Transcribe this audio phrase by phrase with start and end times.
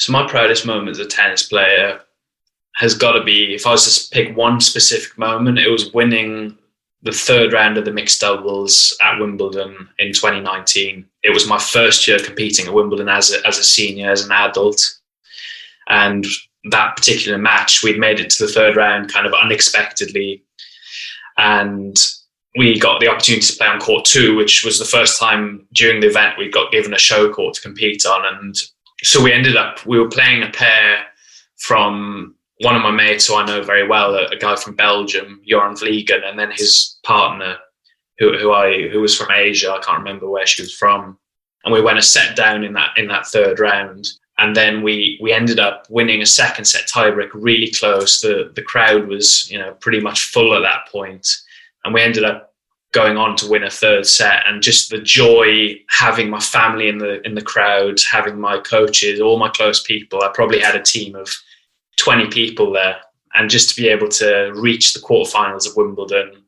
[0.00, 2.00] So my proudest moment as a tennis player
[2.76, 6.56] has got to be if I was to pick one specific moment, it was winning
[7.02, 11.06] the third round of the mixed doubles at Wimbledon in 2019.
[11.22, 14.32] It was my first year competing at Wimbledon as a, as a senior, as an
[14.32, 14.82] adult,
[15.88, 16.24] and
[16.70, 20.42] that particular match, we'd made it to the third round kind of unexpectedly,
[21.36, 21.96] and
[22.56, 26.00] we got the opportunity to play on court two, which was the first time during
[26.00, 28.56] the event we got given a show court to compete on, and
[29.02, 31.06] so we ended up we were playing a pair
[31.56, 35.40] from one of my mates who I know very well, a, a guy from Belgium,
[35.46, 37.56] Joran Vliegen, and then his partner,
[38.18, 39.72] who, who I who was from Asia.
[39.72, 41.18] I can't remember where she was from.
[41.64, 44.06] And we went a set down in that in that third round,
[44.38, 48.20] and then we we ended up winning a second set tiebreak, really close.
[48.20, 51.26] The the crowd was you know pretty much full at that point,
[51.84, 52.49] and we ended up
[52.92, 56.98] going on to win a third set and just the joy having my family in
[56.98, 60.22] the in the crowd having my coaches all my close people.
[60.22, 61.28] I probably had a team of
[61.98, 62.96] 20 people there
[63.34, 66.42] and just to be able to reach the quarterfinals of wimbledon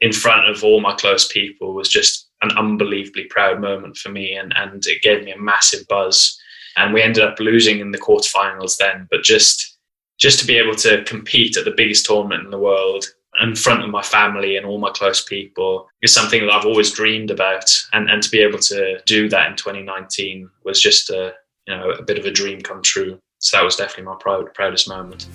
[0.00, 4.34] in front of all my close people was just an unbelievably proud moment for me
[4.34, 6.38] and, and it gave me a massive buzz.
[6.76, 9.78] And we ended up losing in the quarterfinals then but just
[10.18, 13.06] just to be able to compete at the biggest tournament in the world
[13.40, 16.92] in front of my family and all my close people is something that I've always
[16.92, 17.70] dreamed about.
[17.92, 21.34] And, and to be able to do that in 2019 was just a,
[21.66, 23.18] you know, a bit of a dream come true.
[23.38, 25.26] So that was definitely my proud, proudest moment.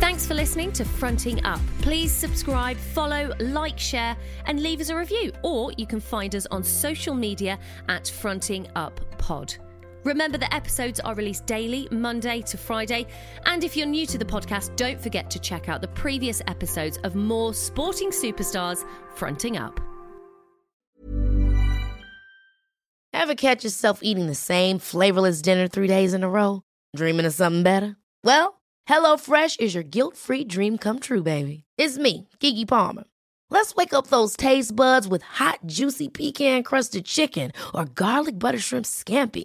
[0.00, 1.60] Thanks for listening to Fronting Up.
[1.82, 4.16] Please subscribe, follow, like, share,
[4.46, 5.32] and leave us a review.
[5.42, 9.54] Or you can find us on social media at Fronting Up Pod.
[10.04, 13.06] Remember that episodes are released daily, Monday to Friday.
[13.46, 16.96] And if you're new to the podcast, don't forget to check out the previous episodes
[16.98, 18.84] of more sporting superstars
[19.14, 19.80] fronting up.
[23.12, 26.62] Ever catch yourself eating the same flavorless dinner three days in a row?
[26.96, 27.96] Dreaming of something better?
[28.24, 31.64] Well, HelloFresh is your guilt free dream come true, baby.
[31.76, 33.04] It's me, Gigi Palmer.
[33.50, 38.58] Let's wake up those taste buds with hot, juicy pecan crusted chicken or garlic butter
[38.58, 39.44] shrimp scampi.